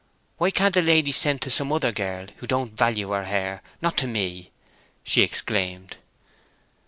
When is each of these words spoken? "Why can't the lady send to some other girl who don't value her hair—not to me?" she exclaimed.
"Why 0.39 0.49
can't 0.49 0.73
the 0.73 0.81
lady 0.81 1.11
send 1.11 1.43
to 1.43 1.51
some 1.51 1.71
other 1.71 1.91
girl 1.91 2.25
who 2.37 2.47
don't 2.47 2.75
value 2.75 3.11
her 3.11 3.25
hair—not 3.25 3.97
to 3.97 4.07
me?" 4.07 4.49
she 5.03 5.21
exclaimed. 5.21 5.97